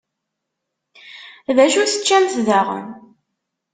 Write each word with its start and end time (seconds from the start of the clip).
D 1.55 1.57
acu 1.65 1.83
teččamt 1.87 2.35
daɣen? 2.47 2.87